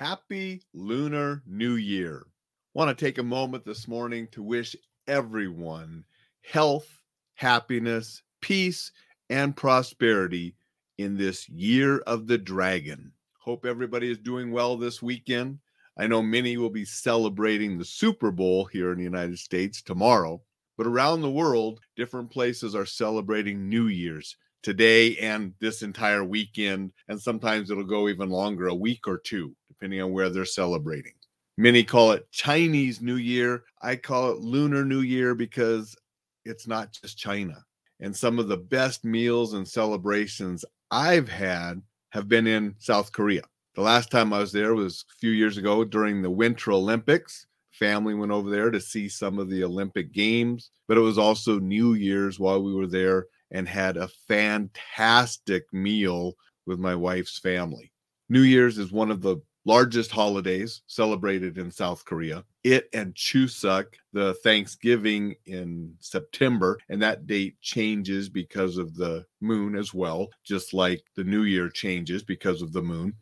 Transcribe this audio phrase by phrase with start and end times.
[0.00, 2.24] Happy Lunar New Year.
[2.72, 4.74] Want to take a moment this morning to wish
[5.06, 6.06] everyone
[6.40, 7.02] health,
[7.34, 8.92] happiness, peace,
[9.28, 10.54] and prosperity
[10.96, 13.12] in this year of the dragon.
[13.40, 15.58] Hope everybody is doing well this weekend.
[15.98, 20.40] I know many will be celebrating the Super Bowl here in the United States tomorrow,
[20.78, 26.92] but around the world, different places are celebrating New Year's today and this entire weekend.
[27.08, 31.14] And sometimes it'll go even longer, a week or two, depending on where they're celebrating.
[31.56, 33.64] Many call it Chinese New Year.
[33.80, 35.96] I call it Lunar New Year because
[36.44, 37.64] it's not just China.
[38.00, 41.80] And some of the best meals and celebrations I've had
[42.10, 43.42] have been in South Korea.
[43.74, 47.46] The last time I was there was a few years ago during the Winter Olympics.
[47.72, 51.58] Family went over there to see some of the Olympic Games, but it was also
[51.58, 56.34] New Year's while we were there and had a fantastic meal
[56.66, 57.92] with my wife's family.
[58.28, 62.44] New Year's is one of the largest holidays celebrated in South Korea.
[62.64, 69.76] It and Chuseok, the Thanksgiving in September, and that date changes because of the moon
[69.76, 73.14] as well, just like the New Year changes because of the moon.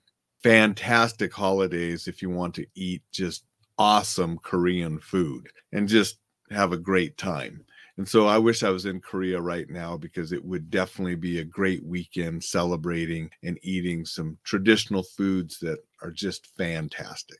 [0.42, 3.44] Fantastic holidays if you want to eat just
[3.78, 6.18] awesome Korean food and just
[6.50, 7.64] have a great time.
[7.98, 11.40] And so I wish I was in Korea right now because it would definitely be
[11.40, 17.38] a great weekend celebrating and eating some traditional foods that are just fantastic.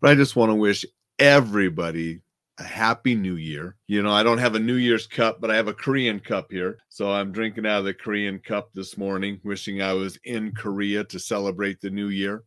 [0.00, 0.84] But I just want to wish
[1.20, 2.22] everybody
[2.58, 3.76] a happy new year.
[3.86, 6.50] You know, I don't have a New Year's cup, but I have a Korean cup
[6.50, 6.78] here.
[6.88, 11.04] So I'm drinking out of the Korean cup this morning, wishing I was in Korea
[11.04, 12.42] to celebrate the new year.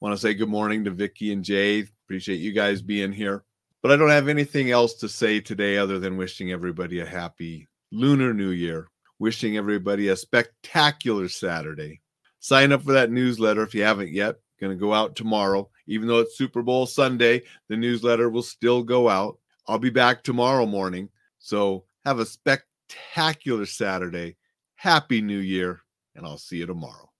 [0.00, 1.86] Want to say good morning to Vicky and Jay.
[2.06, 3.44] Appreciate you guys being here.
[3.82, 7.68] But I don't have anything else to say today other than wishing everybody a happy
[7.90, 12.00] Lunar New Year, wishing everybody a spectacular Saturday.
[12.38, 14.36] Sign up for that newsletter if you haven't yet.
[14.60, 15.68] Going to go out tomorrow.
[15.88, 19.38] Even though it's Super Bowl Sunday, the newsletter will still go out.
[19.66, 21.08] I'll be back tomorrow morning.
[21.40, 24.36] So have a spectacular Saturday.
[24.76, 25.82] Happy New Year,
[26.14, 27.11] and I'll see you tomorrow.